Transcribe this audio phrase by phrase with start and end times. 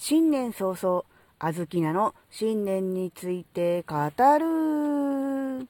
[0.00, 1.04] 新年早々、
[1.40, 3.96] あずきなの新年について語
[4.38, 5.68] る。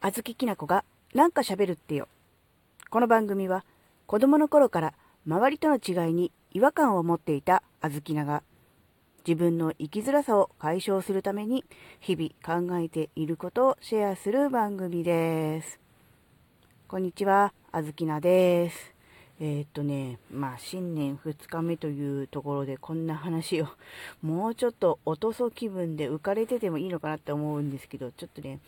[0.00, 0.84] あずききなこが
[1.14, 2.06] なんか喋るってよ。
[2.90, 3.64] この番組は
[4.06, 4.94] 子供の頃から
[5.26, 8.44] 周りとの違いに違和感を持っていたあずきなが
[9.26, 11.64] 自分の生きづらさを解消するために
[11.98, 15.80] 日々考えていることをシェアする番組です。
[16.86, 18.89] こんにちは、あずきなです。
[19.42, 23.68] えー、っとね、まあ、新年2日目というところでこんな話を、
[24.20, 28.60] もうちょっと落とそ気分で浮かれててもいいのかなって思うんですけど、ちょっとね、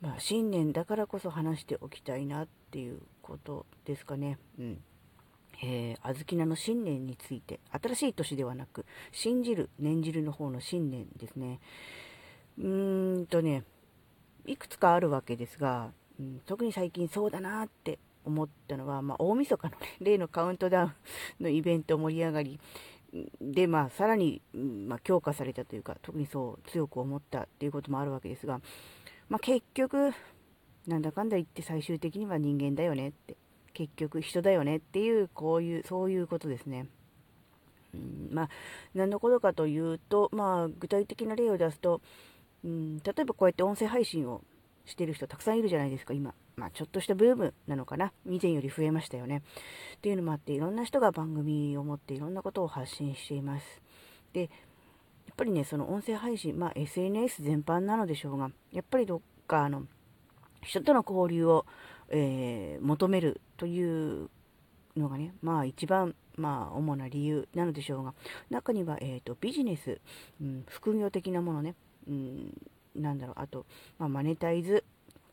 [0.00, 4.38] まあ、新年だからこそ話しておきたいなっていうことですかね。
[4.58, 4.82] うん。
[5.62, 11.60] えー、あずきなの新年について、新しい年ではなく、信じる、念じるの方の新年ですね。
[12.58, 13.64] うーんとね、
[14.46, 20.86] いくつかあるわけですが、うん、特に最近そうだなって思ったのは、まあ、大晦日の、ね、例のカウントダウ
[21.40, 22.60] ンのイベント盛り上がり
[23.40, 28.60] で、まあ、さらに、まあ、強化されたというか、特にそう強く思ったっていうこともあるわけですが、
[29.28, 30.12] まあ、結局、
[30.86, 33.36] なんだかんだ言って最終的には人間だよねって、
[33.72, 36.86] 結局人だよねっていう、こういう、そういうことですね。
[37.94, 38.48] うん、まあ、
[38.94, 42.00] 何のことかというと、まあ、具体的な例を出すと、
[42.64, 44.42] うん、例えばこうやって音声配信を
[44.84, 46.34] してる人たくさんいるじゃないですか、今。
[46.56, 48.14] まあ、ちょっとしたブームなのかな。
[48.26, 49.42] 以前より増えましたよね。
[49.96, 53.82] っていうのもあって、いろんな人が番組を持っていろんなことを発信しています。
[54.32, 54.48] で、やっ
[55.36, 59.82] ぱりね、その音声配信、まあ、SNS 全般なのでしょうが、やっぱりどっか、あの、
[60.62, 61.66] 人との交流を、
[62.08, 64.30] えー、求めるという
[64.96, 68.14] のがね、まあ一番、まあ主な理由なのでしょうが、
[68.48, 70.00] 中には、えっ、ー、と、ビジネス、
[70.40, 71.74] うん、副業的なものね、
[72.08, 72.54] うん、
[72.94, 73.66] なんだろう、あと、
[73.98, 74.84] まあ、マネタイズ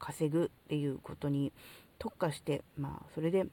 [0.03, 1.53] 稼ぐっていうことに
[1.97, 3.45] 特化して、まあ、それで、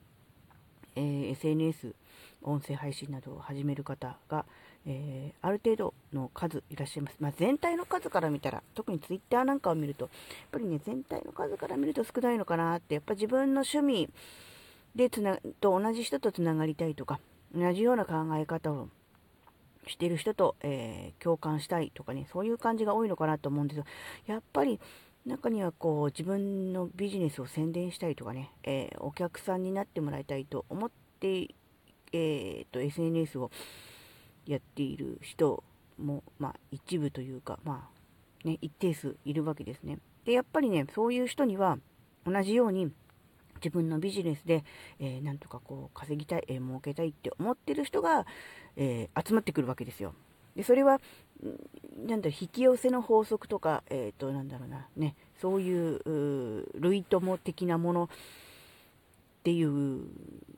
[0.96, 1.94] えー、SNS、
[2.42, 4.44] 音声配信などを始める方が、
[4.84, 7.16] えー、ある程度の数いらっしゃいます。
[7.20, 10.10] まあ、全体の数から見たら、特に Twitter なんかを見ると、やっ
[10.50, 14.08] ぱりね、全体の数から見ると少ないのかなって、やっぱ自分の趣味
[14.96, 17.20] でつなと同じ人とつながりたいとか、
[17.54, 18.88] 同じような考え方を
[19.86, 23.84] している人と、えー、共感したいとかね、そういう感じが多いのかなと思うんですよ。
[24.26, 24.80] やっぱり、
[25.30, 31.48] 中にはこう自分のビジネスを宣伝したいとかね、えー、お客さんになってもらいたいと思って、
[32.12, 33.50] えー、と SNS を
[34.46, 35.62] やっている人
[35.98, 37.88] も、まあ、一部というか、ま
[38.44, 39.98] あね、一定数いるわけですね。
[40.24, 41.78] で、やっぱりね、そういう人には
[42.26, 42.90] 同じように
[43.56, 44.64] 自分のビジネスで、
[44.98, 48.26] えー、なんとかこう稼ぎたい、えー、儲けたいって思ってる人が、
[48.76, 50.14] えー、集まってくるわけですよ。
[50.56, 51.00] でそれは、
[52.06, 58.08] なんだろ引き寄せの法則とか、えっ、ー、と、なんだろうな、ね、そういう類友的なものっ
[59.42, 60.02] ていう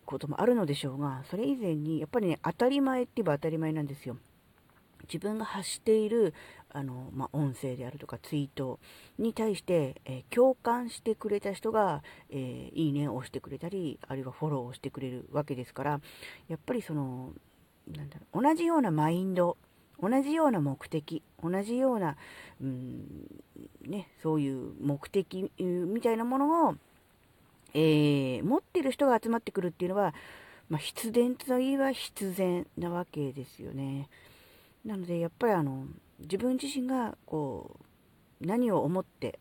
[0.05, 4.17] こともあるのでしょうが、それ以前に、やっぱりね、当たり前って言えば当たり前なんですよ。
[5.03, 6.35] 自分が発している
[6.71, 8.79] あの、まあ、音声であるとかツイート
[9.19, 16.01] に対して、えー、共感してくれた人が、えー、いいねを押してくれたりあるいはフォローをしてくれるわけですから
[16.49, 17.33] やっぱりその
[17.89, 19.57] なんだろう同じようなマインド
[20.03, 22.17] 同じような目的同じような、
[22.61, 23.05] うん
[23.87, 26.75] ね、そういう目的みたいなものを、
[27.73, 30.13] えー、持ってる人が集まってくるっていうのは、
[30.69, 34.09] まあ、必然といえば必然なわけですよね。
[34.85, 35.87] なのでやっぱりあの
[36.19, 37.77] 自分自身がこ
[38.41, 39.39] う何を思って、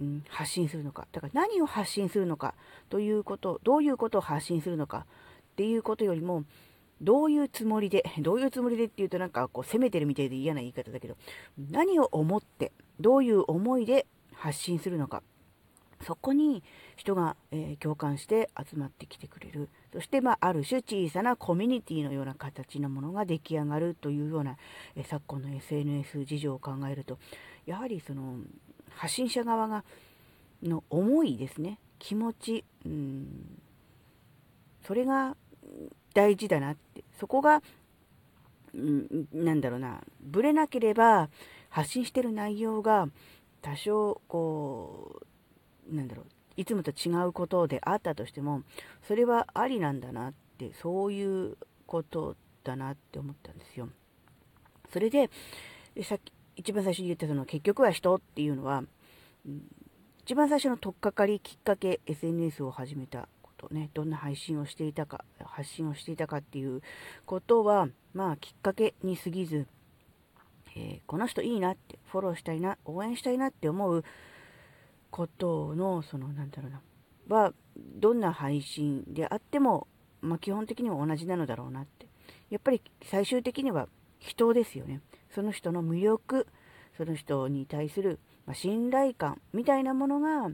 [0.00, 2.54] うん、発信するのかだから何を発信するのか
[2.88, 5.04] ということどういうことを発信するのか
[5.52, 6.44] っていうことよりも
[7.00, 11.16] どういうつもりで、 どういうつもりでっていうとなんかこう責めてるみたいで嫌な言い方だけど、
[11.58, 15.22] 何を思って、どういう思いで発信するのか。
[16.02, 16.62] そこに
[16.96, 19.68] 人が、えー、共感して集まってきてくれる。
[19.92, 24.56] そして、まあ、ある種小さなコミュニティのような形のものが出来上がるというような、
[24.96, 27.18] えー、昨今の SNS 事情を考えると、
[27.66, 28.38] やはりその
[28.88, 29.84] 発信者側が
[30.62, 31.78] の思いですね。
[31.98, 33.60] 気持ち、うん、
[34.86, 35.36] それが
[36.14, 37.04] 大事だなって。
[37.18, 37.62] そこが、
[38.76, 41.28] んなんだろうな、ぶれなければ
[41.68, 43.08] 発信してる内容が
[43.62, 45.22] 多少こ
[45.90, 46.26] う、なんだろう、
[46.56, 48.62] いつもと違うことであったとしても、
[49.06, 53.88] それはありなんだなって、そういうことだなって思ったんですよ。
[54.92, 55.30] それで、
[56.02, 58.84] さっき、一番最初に言ったその結局は人っていうのは、
[60.24, 63.28] 一番最初の取っかかりきっかけ SNS を始めた
[63.60, 66.80] とね、どんな配信をしていたか、発信をしていたかっていう
[67.26, 69.66] ことは、まあ、きっかけに過ぎず、
[70.76, 74.04] えー、この人いいなって、フォローしたいな、応援したいなって思う
[75.10, 76.80] ことの、その、なんだろうな、
[77.28, 79.86] は、どんな配信であっても、
[80.22, 82.06] まあ、基本的には同じなのだろうなって。
[82.48, 85.00] やっぱり最終的には人ですよね。
[85.34, 86.46] その人の魅力、
[86.96, 90.50] その人に対する、ま信頼感みたいなものが、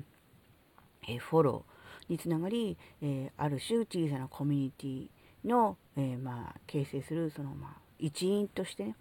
[1.08, 1.75] えフォロー
[2.08, 8.96] につながり、えある種小さなコミュニティの、えまあ、形成するその、まあ、一員としてね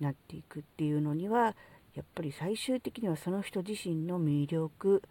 [0.00, 1.54] なっていくっていうのには
[1.94, 5.02] やっぱり最終的にはその人自身の魅力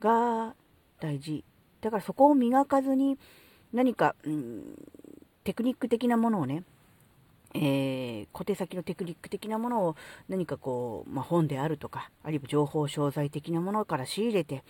[0.00, 0.54] が
[1.00, 1.44] 大事。
[1.80, 3.18] だからそこを磨かずに
[3.72, 4.64] 何か、うん、
[5.44, 6.64] テクニック的なものをね
[7.56, 9.96] えー、小手先のテクニック的なものを
[10.28, 14.62] 何かこう、まあ、本であるとか、あるいは情報商材的なものから仕入れて、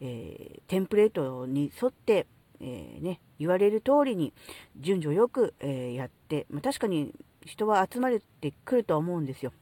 [0.00, 2.26] えー、テンプレートに沿って、
[2.60, 4.32] えー、ね、言われる通りに
[4.80, 7.12] 順序よく、えやって、まあ、確かに
[7.44, 9.52] 人は集まってくると思うんですよ。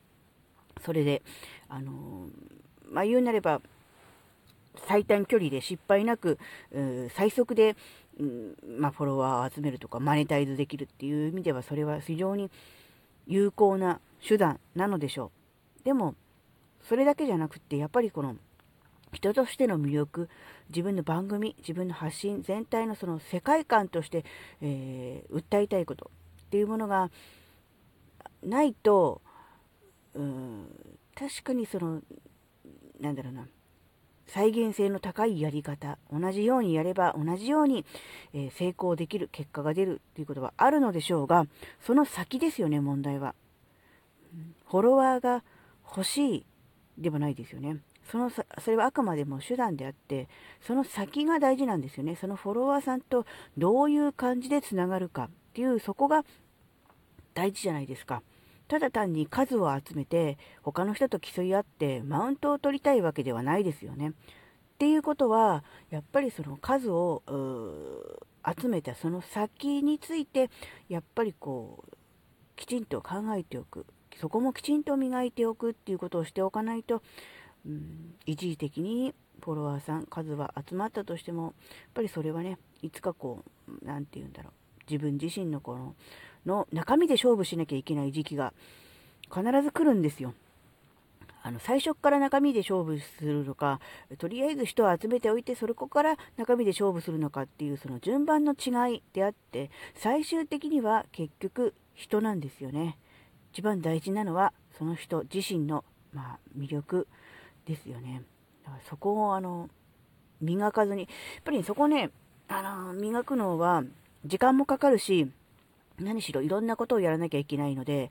[0.83, 1.23] それで、
[1.69, 2.29] あの
[2.91, 3.61] まあ、言うなれば、
[4.87, 6.39] 最短距離で失敗なく、
[7.15, 7.77] 最速で、
[8.79, 12.51] まあ、フォロワーを集めるとか、マネタイズできるっていう意味では、それは非常に
[13.27, 15.31] 有効な手段なのでしょ
[15.81, 15.85] う。
[15.85, 16.15] でも、
[16.83, 18.37] それだけじゃなくて、やっぱりこの、
[19.13, 20.29] 人としての魅力、
[20.69, 24.25] 自分の番組、自分の発信全体のその世界観として、
[24.61, 26.11] えー、訴えたいこと
[26.43, 27.11] っていうものが
[28.43, 29.21] ないと、
[30.15, 30.67] うん、
[31.15, 32.03] 確かにその、
[33.01, 33.47] なんだろうな、
[34.31, 37.85] 再現性の高いやり方、同じようにやれば同じように、
[38.33, 41.47] え、成功できる、結果が出るということはあるのでしょうが、
[41.81, 43.35] その先ですよね、問題は。
[44.69, 45.43] フォロワーが
[45.85, 46.47] 欲しい
[46.97, 47.79] ではないですよね。
[48.11, 50.29] そのそれはあくまでも手段であって、
[50.61, 52.17] その先が大事なんですよね。
[52.17, 53.27] そのフォロワーさんと
[53.59, 56.25] どういう感じでつながるかっていう、そこが
[57.35, 58.23] 大事じゃないですか。
[58.71, 64.11] ただ単に数を集めて他の人と競い合ってマウントを取りたいわけではないですよね。
[64.11, 64.13] っ
[64.79, 67.25] ていうことはやっぱりその数を
[68.47, 70.51] 集めたその先について
[70.89, 71.97] やっぱりこう
[72.55, 73.87] きちんと考えておく
[74.21, 77.03] そこもきちんと磨いておくっていうことをしておかないと、
[77.67, 79.15] うん、一時的に
[79.45, 81.53] フォロワーさん数は集まったとしてもやっ
[81.95, 84.53] ぱりそれはねいつかこう何て言うんだろう
[84.89, 85.97] 自分自身のこの
[86.47, 88.53] の中身で勝負しなきゃいけない時期が
[89.29, 90.35] 必ず来るんですよ。
[91.43, 93.81] あの最初から中身で勝負するのか、
[94.19, 102.99] とりあえず人を集めておいて、それこから中身で勝負するのかっていうその順番の違いであって、最終的には結局人なんですよね。
[103.53, 107.09] 一番大事なのはその人自身の、まあ、魅力
[107.67, 108.23] ですよね。
[108.65, 109.71] だからそこをあの
[110.43, 112.11] 磨かずに、やっぱりそこね、
[112.49, 113.83] あの磨くのは
[114.27, 115.31] 時間もかかるし、
[116.01, 118.11] 何しろいろんなことをやらなきゃいけないので、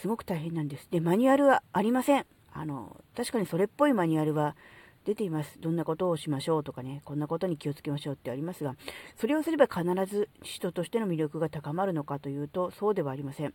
[0.00, 0.88] すごく大変なんです。
[0.90, 2.26] で、マニュアルはありません。
[2.52, 4.56] あの、確かにそれっぽいマニュアルは
[5.04, 5.60] 出ています。
[5.60, 8.76] どんなことをしましょうとかね、こんなことに気をつけましょうってありますが、
[9.16, 13.54] それをすれば必ず人としての魅力が高まるのかというと、そうではありません。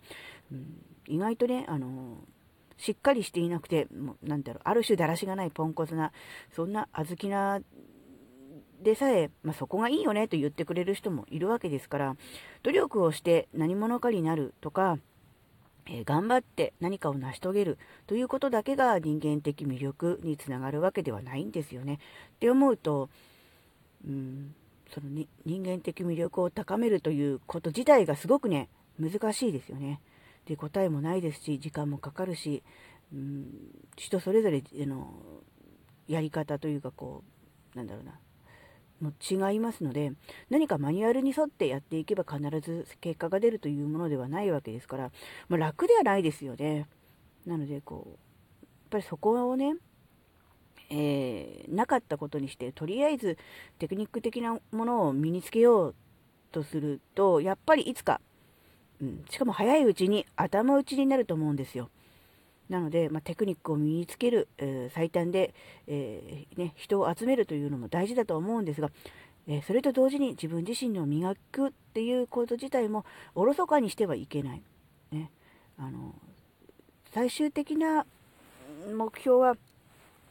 [0.51, 2.17] うん、意外とね、あの、
[2.77, 6.11] しっかりしていなくて、もうなんだろう、ある種だらしがないポンコツな、
[6.55, 7.59] そんな小豆な
[8.83, 12.15] でさえ、まあ、そこがいいよねと言ってくれる人もいるわけですから、
[12.63, 14.97] 努力をして何者かになるとか、
[15.87, 21.95] えー、頑張って何かを成し遂げるということだけが人間的魅力につながるわけではないんですよね。
[21.95, 21.97] っ
[22.39, 23.09] て思うと、
[24.05, 24.53] うん、
[24.93, 28.69] そのに人間的魅力を高めるということ自体がすごくね、
[28.99, 30.01] 難しいですよね。
[30.45, 32.63] で、答えもないですし、時間もかかるし、
[33.13, 33.47] うん、
[33.95, 35.13] 人それぞれの
[36.07, 37.23] やり方というかこ
[37.73, 38.19] う、なんだろうな、
[39.01, 40.13] も違いますので
[40.49, 45.11] 何かマニュアルに沿ってやっていけば必ず結果が出るというものではないわけですから、
[45.49, 46.87] まあ、楽ではないですよね。
[47.45, 49.75] なのでこうやっぱりそこをね
[50.89, 53.37] えー、なかったことにしてとりあえず
[53.77, 55.95] テクニック的なものを身につけよう
[56.51, 58.21] とするとやっぱりいつか、
[59.01, 61.89] うん、しかも早いうちに頭打ちになると思うんですよ。
[62.69, 65.53] なので、まあ、テクニックを身につける、えー、最短で、
[65.87, 68.89] えー、ね、人を集めるというのも大事だと思うんですが、
[69.47, 73.05] えー、それと同時に自分自身の磨くっていうこと自体も
[73.35, 74.61] おろそかにしてはいけない。
[75.11, 75.31] ね、
[75.77, 76.13] あの
[77.13, 78.05] 最終的な
[78.93, 79.55] 目標は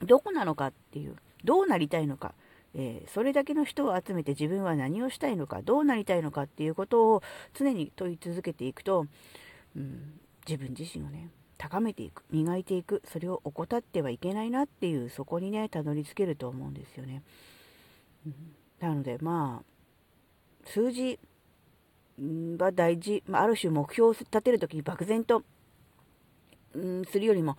[0.01, 2.35] どこなのかっていう、どうなりたいのか。
[2.79, 7.23] えー、それだけの人を集めて自分は何をしたいのか、どうなりたいのかっていうことを
[7.55, 9.07] 常に問い続けていくと、
[9.75, 17.23] うん、自分自身をね、高めていく磨いていくそれを怠ってはいけないなっていうそこにねたどり着けると思うんですよね。
[18.81, 19.77] なのでまあ
[20.69, 21.19] 数字
[22.59, 25.43] は大事、あ、る種目標を立てる時に漠然と
[26.73, 27.57] するよりも、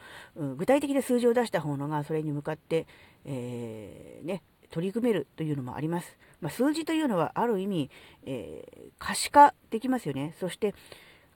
[0.57, 2.87] 具体的な数字を出した方のがそれに向かって、
[3.25, 6.17] えー、ね、取り組めるというのもあります。
[6.41, 7.89] まあ、数字というのはある意味、
[8.25, 10.35] えー、可視化できますよね。
[10.39, 10.75] そして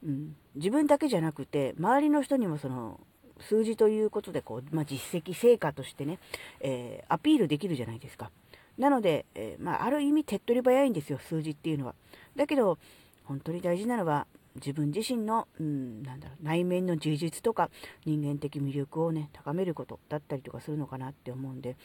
[0.03, 3.00] うん、自分だけじゃなくて、周りの人にもその、
[3.41, 6.20] 数字ということでこう、まあ、実績、成果としてね、
[6.60, 8.31] えー、アピールできるじゃないですか。
[8.77, 11.96] なので、えー、まあ、ある意味手っ取り早いんですよ、数字っていうのは。
[12.36, 12.77] だけど、
[13.25, 17.70] 本当に大事なのは、自分自身の、うん、なんだろう、内面の充実とか、
[18.05, 21.77] 人間的魅力をね、高めることだったりとかするのかなって思うんで、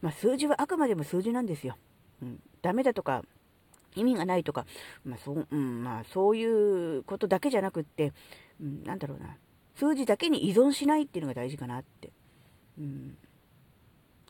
[0.00, 1.76] まあ、数字はあくまでも数字なんですよ。
[2.22, 3.24] うん、ダメだとか、
[3.94, 4.66] 意味がないとか、
[5.04, 6.44] まあそう、うん、まあそうい
[6.98, 8.12] うことだけじゃなくって、
[8.60, 9.36] うん、なんだろうな、
[9.74, 12.10] 数字だけに依存しないっていうのが大事かなって。
[12.78, 13.16] うん、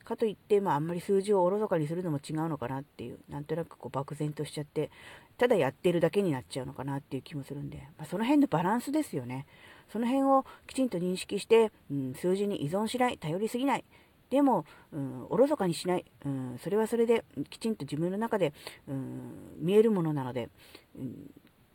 [0.04, 4.90] かといって、まあ、あんまり数字をおろそかにするのも違うのかなっていう、なんとなくこう漠然としちゃって、
[5.38, 9.46] ただやってるだけになっちゃうのかなっていう気もするんで、まあ、その辺のバランスですよね。
[9.92, 13.84] その辺をきちんと認識して、うん、数字に依存しない、頼りすぎない。
[14.32, 18.54] でも、うん、おろそかにしない、うん、それはそれできちんと自分の中で、
[18.88, 20.48] うん、見えるものなので、
[20.96, 21.30] うん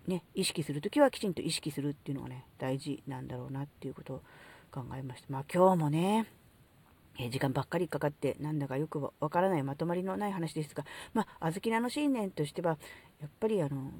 [0.07, 4.21] ね、意識するときはきちんと意識するっていうのがね、大事なんだろうなっていうことを
[4.71, 5.27] 考えました。
[5.29, 6.25] まあ今日もね、
[7.19, 10.83] え時間ばっかりかかって、なんだかよくわからないまとまりのない話ですが、
[11.13, 12.79] まあ、小豆菜の信念としては、
[13.21, 13.91] やっぱりあの、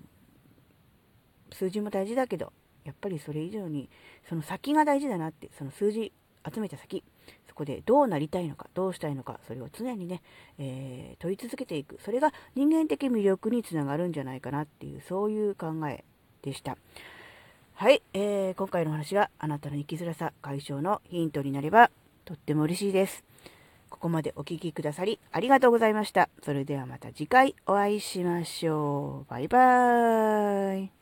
[1.52, 2.52] 数字も大事だけど、
[2.86, 3.88] やっぱりそれ以上に、
[4.28, 6.12] その先が大事だなって、その数字
[6.52, 7.04] 集めた先、
[7.48, 10.22] そこでどうなりたいのか、どうしたいのか、それを常にね、
[10.58, 12.00] えー、問い続けていく。
[12.04, 16.04] それが人間的魅力につながるんじゃないかなっていう、そういう考え
[16.42, 16.78] でした。
[17.76, 21.92] はい、えー、今回の話があなたの生きづらさ解消のヒントになれば
[22.26, 23.24] とっても嬉しいです。
[23.90, 26.28] ここまでお聴きくださりありがとうございました。
[26.44, 29.30] それではまた次回お会いしましょう。
[29.30, 30.97] バイバーイ。